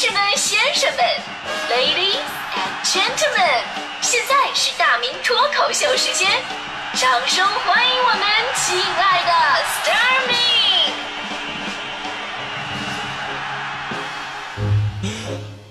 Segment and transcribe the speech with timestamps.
[0.00, 1.04] 士们、先生们
[1.68, 2.22] ，Ladies
[2.54, 3.64] and Gentlemen，
[4.00, 6.30] 现在是大明脱口秀时间，
[6.94, 8.22] 掌声欢迎我们
[8.54, 9.32] 亲爱的
[9.64, 10.36] s t a r m y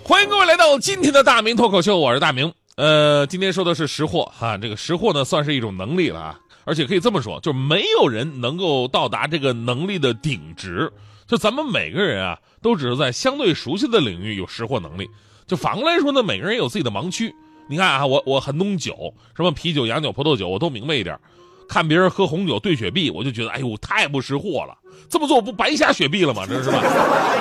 [0.04, 2.54] 欢迎各位来到今天的大明脱口秀，我是大明。
[2.76, 10.92] 呃，今天说的是识货哈，这个识货呢算是一种能力了啊，而且可以这么说，就没有人能够到达这个能力的顶值。
[11.28, 15.10] 就咱们每个人啊，都只是在相对熟悉的领域有识货能力。
[15.46, 17.34] 就反过来说呢，每个人有自己的盲区。
[17.70, 21.20] 你看啊，我我很懂酒，什么啤酒、洋酒、葡萄酒，我都明白一点。
[21.68, 24.78] 看别人喝红酒兑雪碧，我就觉得哎呦太不识货了，
[25.10, 26.46] 这么做不白瞎雪碧了吗？
[26.48, 26.82] 这是吧？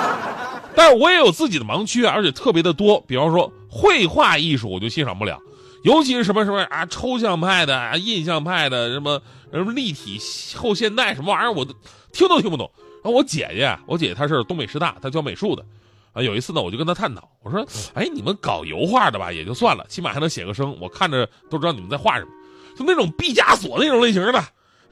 [0.75, 2.99] 但是我也有自己的盲区啊，而且特别的多。
[3.07, 5.39] 比方说绘画艺术，我就欣赏不了，
[5.83, 9.21] 尤其是什么什么啊抽象派的啊印象派的什么
[9.53, 10.19] 什么立体
[10.57, 11.73] 后现代什么玩意儿，我都
[12.11, 12.69] 听都听不懂。
[13.09, 15.65] 我姐姐，我姐姐她是东北师大，她教美术的，
[16.13, 22.31] 啊，有一次呢，我就跟她探讨，我说，哎，你们搞油画的吧，也就算了，起码还能写个生，我看着都知道你们在画什么，
[22.77, 24.43] 就那种毕加索那种类型的，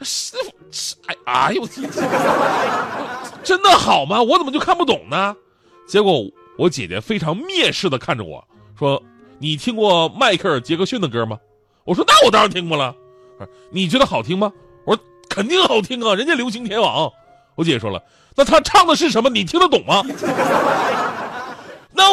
[0.02, 0.52] 师傅，
[1.08, 1.66] 哎，哎呦，
[3.44, 4.22] 真的好吗？
[4.22, 5.36] 我怎么就看不懂呢？
[5.88, 6.24] 结果
[6.58, 8.44] 我姐姐非常蔑视的看着我
[8.78, 9.02] 说
[9.38, 11.38] ：“你听过迈克尔·杰克逊的歌吗？”
[11.86, 12.96] 我说：“那我当然听过了。”
[13.70, 14.52] 你觉得好听吗？
[14.86, 17.12] 我说：“肯定好听啊，人家流行天王。”
[17.56, 18.02] 我姐姐说了
[18.36, 19.30] ：“那他唱的是什么？
[19.30, 20.04] 你听得懂吗？”
[21.98, 22.04] 那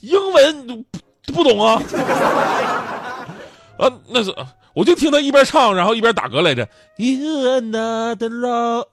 [0.00, 0.84] 英文
[1.24, 1.80] 不不懂啊？
[3.78, 4.34] 啊，那是
[4.74, 6.68] 我就听他一边唱，然后一边打嗝来着。
[6.96, 8.86] You another love，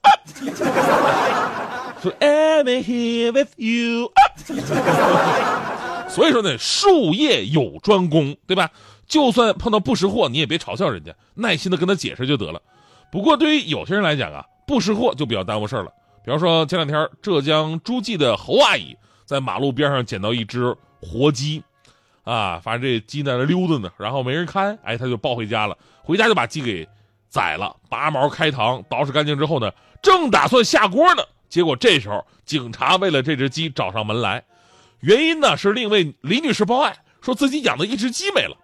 [2.02, 4.12] 说 I'm here with you。
[6.08, 8.70] 所以说呢，术业有专攻，对吧？
[9.08, 12.62] 就算碰到不识货，你也别嘲笑人家，耐心的跟他解释就得了。
[13.12, 14.46] 不过对于有些人来讲啊。
[14.66, 15.92] 不识货就比较耽误事儿了。
[16.24, 21.62] 比方说前两天浙江诸暨的侯阿姨在马路边上捡到一只活鸡，
[22.24, 25.78] 啊，反正这鸡在那溜达呢，然后没人看，哎，她就抱回家了。
[26.02, 26.88] 回家就把鸡给
[27.30, 29.72] 宰了，拔毛开膛，捯饬干净之后呢，
[30.02, 34.44] 正打算下锅呢，结果这时候警察为了这只鸡找上门来，
[35.02, 38.56] 原因呢是另一位李女士报案，说自己养的一只鸡没了。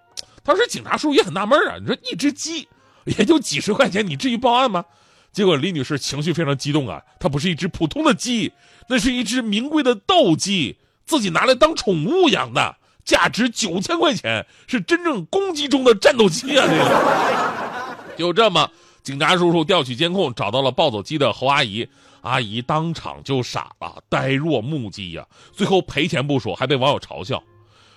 [0.44, 2.68] 当时警察叔叔也很纳闷啊，你说一只鸡
[3.06, 4.86] 也就几十块钱，你至于报案吗？
[5.32, 8.52] 结果李女士情绪非常激动啊，她不是一只普通的鸡，
[8.88, 12.76] 那是一只名贵的斗鸡，自己拿来当宠物养的，
[13.06, 16.66] 价值九千块钱，是真正公鸡中的战斗机啊！
[16.68, 18.70] 这个 就这么，
[19.04, 21.88] 警察叔叔调取监控，找到了抱走鸡的侯阿姨，
[22.22, 25.26] 阿姨当场就傻了，呆若木鸡呀。
[25.54, 27.42] 最后赔钱不说，还被网友嘲笑。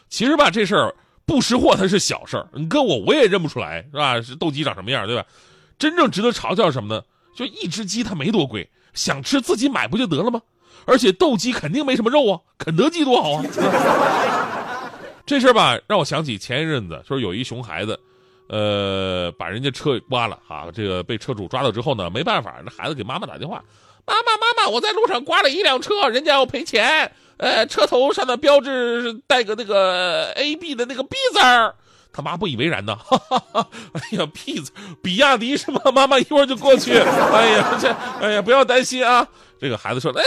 [0.09, 0.95] 其实吧，这事儿
[1.25, 4.21] 不识货它是小事儿，你搁我我也认不出来，是吧？
[4.21, 5.25] 是斗鸡长什么样，对吧？
[5.79, 7.03] 真正值得嘲笑什么呢？
[7.35, 10.41] 就一只鸡，它没多贵，想吃自己买不就得了吗？
[10.85, 13.45] 而且斗鸡肯定没什么肉啊，肯德基多好啊！
[15.25, 17.99] 这事儿吧，让我想起前一阵子，说有一熊孩子，
[18.49, 23.63] 呃，把人家车刮了啊，这个被车主抓到之后呢，没办法，那孩子给妈妈打电话，
[24.05, 31.77] 妈妈妈妈，我在路上刮了一辆车，人家要赔钱，呃，车头上的标志带个那个 A B 的那个 B 字儿。
[32.13, 33.69] 他妈不以为然呢，哈哈哈！
[33.95, 34.71] 哎呀，屁子，
[35.03, 35.81] 比亚迪是吗？
[35.95, 36.93] 妈妈一会儿就过去。
[36.99, 37.91] 哎呀，这，
[38.21, 39.27] 哎呀，不要担心啊。
[39.59, 40.23] 这个孩子说：“哎，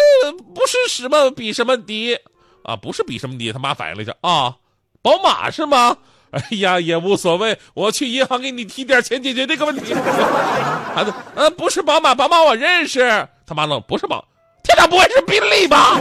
[0.54, 2.18] 不是什么比什么迪
[2.64, 4.56] 啊，不是比什么迪。”他妈反应了一下啊，
[5.02, 5.98] 宝马是吗？
[6.32, 9.94] 哎呀，也无所谓，我去银行给你提点钱解决这个问题。
[10.96, 13.28] 孩子，呃，不是宝马，宝马我认识。
[13.46, 14.26] 他妈愣，不是宝，
[14.64, 16.00] 天哪，不会是宾利吧？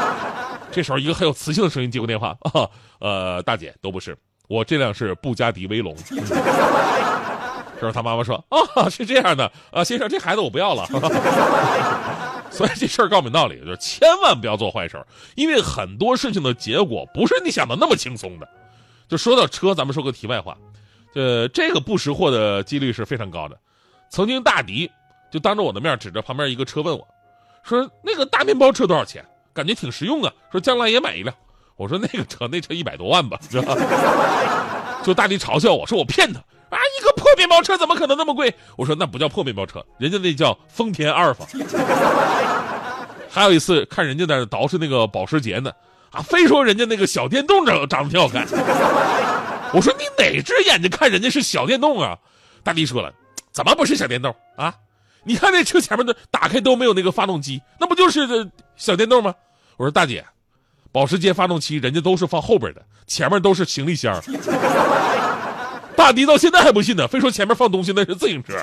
[0.72, 2.68] 这时候，一个很有磁性的声音接过电话啊，
[3.00, 4.16] 呃，大姐，都不是。
[4.50, 6.16] 我这辆是布加迪威龙， 这
[7.78, 10.84] 时候他妈妈说：“啊，是这样的，啊，先生，这孩子我不要了。”
[12.50, 15.00] 所以这事儿告诉你道理，就是千万不要做坏事
[15.36, 18.48] 因为很多事情的结果不是你想的那么轻松的。
[19.08, 20.56] 就说到车，咱们说个题外话，
[21.14, 23.56] 呃，这个不识货的几率是非常高的。
[24.10, 24.90] 曾经大迪
[25.30, 27.06] 就当着我的面指着旁边一个车问我，
[27.62, 29.24] 说：“那个大面包车多少钱？
[29.54, 31.32] 感觉挺实用啊，说将来也买一辆。”
[31.80, 33.74] 我说那个车，那车一百多万吧，知道
[35.02, 36.38] 就大力嘲笑我说我骗他
[36.68, 38.54] 啊，一个破面包车怎么可能那么贵？
[38.76, 41.46] 我说那不叫破面包车，人家那叫丰田阿尔法。
[43.30, 45.72] 还有一次看人家在那捯饬那个保时捷呢，
[46.10, 48.46] 啊，非说人家那个小电动长长得挺好看。
[49.72, 52.14] 我说你哪只眼睛看人家是小电动啊？
[52.62, 53.10] 大力说了，
[53.52, 54.74] 怎么不是小电动啊？
[55.24, 59.34] 你看那车前面的打开都没有那个发动机，那不就是小电动吗？
[59.78, 60.22] 我说大姐。
[60.92, 64.20] 保时捷发动机，人家都是放后边的，前面都是行李箱。
[65.96, 68.54] 大迪到现在还不信呢，非说前面放东西那是自行车。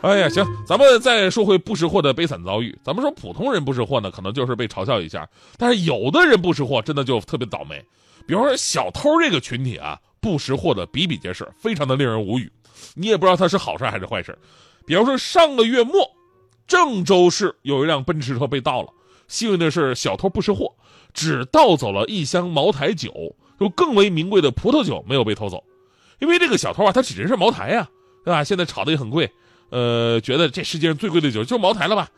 [0.00, 2.78] 哎呀，行，咱们再说回不识货的悲惨遭遇。
[2.84, 5.22] 咱们说普通人不识货呢，可能就是被嘲笑一下；
[5.56, 7.84] 但是有的人不识货，真的就特别倒霉。
[8.24, 12.48] 比方说小偷这个群体啊，不识货的比比皆是，非常的令人无语。
[12.94, 14.38] 你也不知道他是好事还是坏事。
[14.86, 16.08] 比方说上个月末，
[16.68, 18.88] 郑州市有一辆奔驰车被盗了，
[19.28, 20.74] 幸运的是小偷不识货，
[21.14, 25.62] 只盗走了一箱茅台酒，就更为名贵的葡萄酒没有被偷走。
[26.18, 27.88] 因为这个小偷啊，他只认识茅台呀，
[28.24, 28.42] 对吧？
[28.42, 29.30] 现在炒的也很贵。
[29.70, 32.08] 呃，觉得这世界上最贵的酒就是茅台了吧？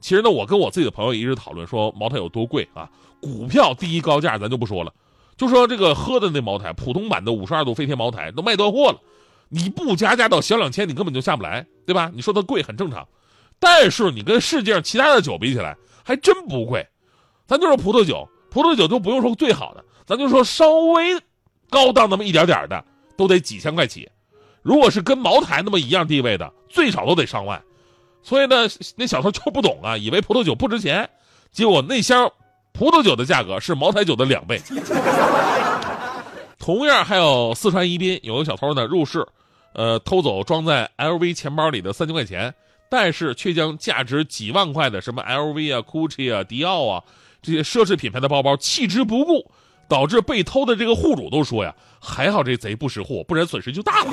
[0.00, 2.90] 其实呢，我跟我自己的朋友一直讨论说茅台有多贵啊。
[3.18, 4.92] 股票第一高价咱就不说了，
[5.36, 9.00] 就说这个喝的那茅台，普通版的五十二度飞天茅台都卖断货了，
[9.48, 12.10] 你不加价到小两千，你根本就下不来，对吧？
[12.14, 13.08] 你说它贵很正常，
[13.58, 15.76] 但是你跟世界上其他的酒比起来，
[16.06, 16.86] 还真不贵。
[17.48, 21.20] 咱就说葡萄酒，葡萄酒都不用说最好的，咱就说稍微
[21.68, 22.84] 高档那么一点点的，
[23.16, 24.08] 都得几千块起。
[24.62, 27.60] 如果是跟茅台那么一样地位的，最少都得上万，
[28.22, 31.10] 所以呢，那小偷就不懂啊，以为葡萄酒不值钱，
[31.50, 32.30] 结果那箱
[32.72, 34.62] 葡萄酒的价格是茅台酒的两倍。
[36.58, 39.26] 同样，还有四川宜宾有个小偷呢，入室，
[39.72, 42.52] 呃，偷走装在 LV 钱包里的三千块钱，
[42.88, 47.02] 但是却将价值几万块的什么 LV 啊、GUCCI 啊、迪奥啊
[47.42, 49.50] 这些奢侈品牌的包包弃之不顾。
[49.88, 54.10] 导致被偷的这个户主都说呀，还好这贼不识货，不然损失就大了。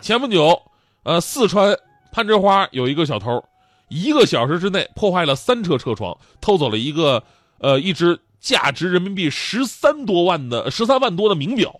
[0.00, 0.58] 前不久，
[1.02, 1.76] 呃，四川
[2.10, 3.44] 攀枝花有一个小偷，
[3.88, 7.22] 一个小时之内破坏了三车车窗，偷走了一个
[7.58, 11.78] 呃一只价值人民币十三多万的十三万多的名表，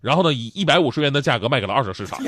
[0.00, 2.20] 然后呢以一百五十元的价格卖给了二手市场。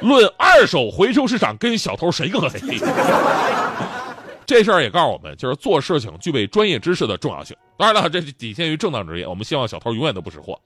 [0.00, 2.60] 论二手回收市场，跟小偷谁更黑？
[4.46, 7.54] 这事儿也告诉我们，就是做事情具备专业知识的重要性。
[7.76, 9.26] 当然了，这是体现于正当职业。
[9.26, 10.58] 我们希望小偷永远都不识货。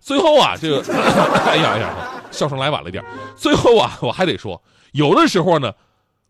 [0.00, 0.82] 最后啊，这个，
[1.46, 1.94] 哎呀哎呀，
[2.30, 3.02] 笑声来晚了点。
[3.34, 4.62] 最后啊，我还得说，
[4.92, 5.72] 有的时候呢，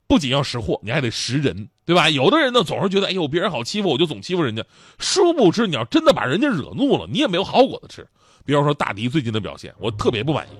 [0.06, 2.08] 不仅要识货，你还得识人，对吧？
[2.08, 4.62] 有的人呢，总是觉得，哎呦，别人好欺负，我就总欺负人家。
[4.98, 8.06] 殊不知，你要真的把人家惹怒了，你也没有好果子吃。
[8.44, 10.50] 比方说大迪最近的表现，我特别不满意。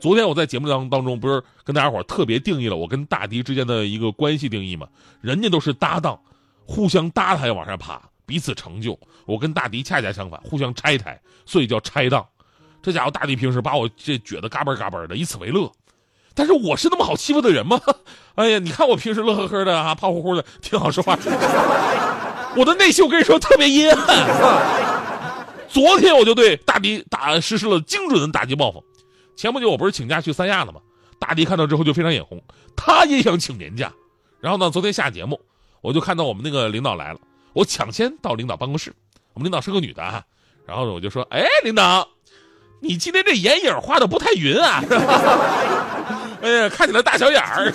[0.00, 4.88] 昨天我在节目当当中不是跟大家伙特别定义了我跟大迪之间的一个关系定义吗？
[5.20, 6.18] 人家都是搭档，
[6.64, 8.98] 互相搭台往上爬，彼此成就。
[9.26, 12.26] 我跟大迪恰恰相反，互相拆台，所以叫拆档。
[12.82, 15.70] 这家伙大迪平时把我这撅得嘎嘣嘎嘣的，以此为乐。
[16.34, 17.78] 但是我是那么好欺负的人吗？
[18.36, 21.18] 哎呀，你看我平时乐呵呵的啊，胖乎乎的，挺好说话。
[22.56, 24.96] 我的内心我跟你说特别阴暗。
[25.68, 28.82] 昨天我就对大迪打实施了精准的打击报复。
[29.40, 30.82] 前不久我不是请假去三亚了吗？
[31.18, 32.38] 大迪看到之后就非常眼红，
[32.76, 33.90] 他也想请年假。
[34.38, 35.40] 然后呢，昨天下节目，
[35.80, 37.20] 我就看到我们那个领导来了，
[37.54, 38.94] 我抢先到领导办公室。
[39.32, 40.22] 我们领导是个女的啊，
[40.66, 42.06] 然后我就说：“哎，领导，
[42.80, 44.84] 你今天这眼影画的不太匀啊，
[46.42, 47.72] 哎呀，看起来大小眼儿，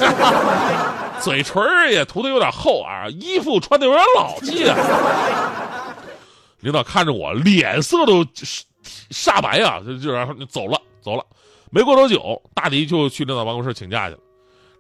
[1.20, 4.78] 嘴唇也涂的有点厚啊，衣服穿的有点老气啊。”
[6.62, 8.24] 领导看着我，脸色都
[9.10, 11.26] 煞白啊，就就然后走了，走了。
[11.72, 14.20] 没过多久，大迪就去领导办公室请假去了。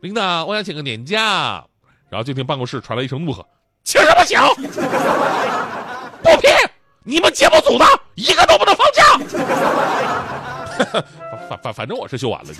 [0.01, 1.65] 领导，我想请个年假。
[2.09, 3.45] 然后就听办公室传来一声怒喝
[3.83, 4.39] ：“请什么请？
[6.21, 6.47] 不批！
[7.03, 9.03] 你们节目组的一个都不能放假。
[11.49, 12.53] ”反反反正我是休完了。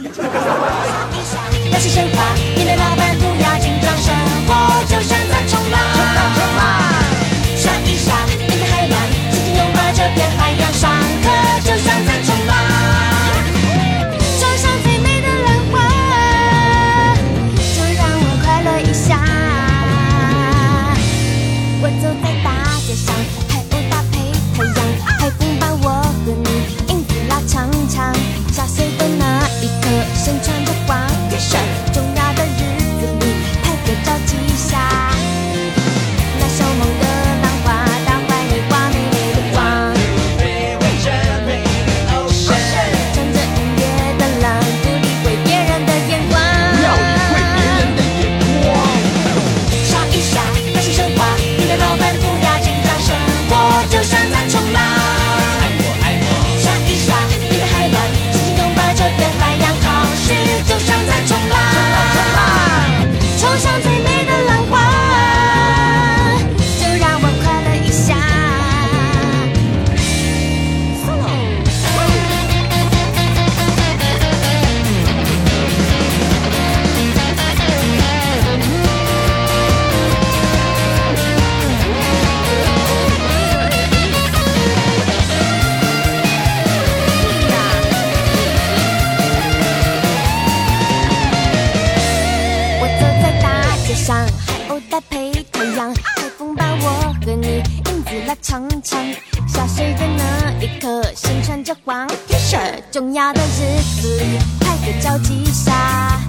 [94.06, 99.04] 上海鸥搭配太阳，海风把我和你影子拉长长。
[99.48, 102.60] 下水的那一刻，身穿着黄 T 恤
[102.92, 104.24] 重要的日子，
[104.60, 106.22] 快别着急下。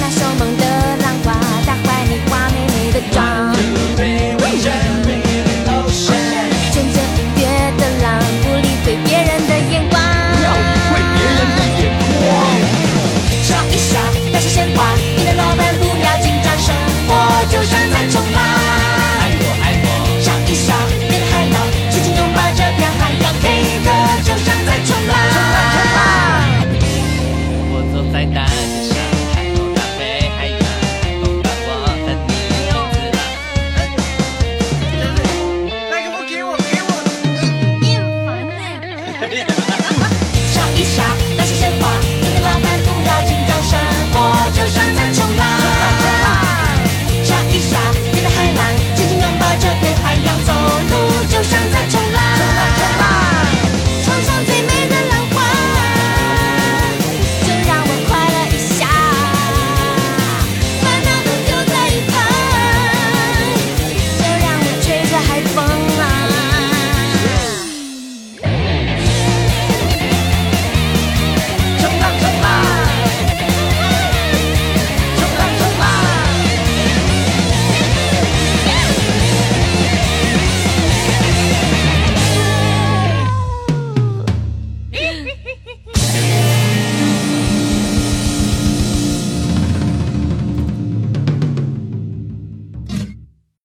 [0.00, 4.35] 那凶猛的浪花，在怀里画美的妆。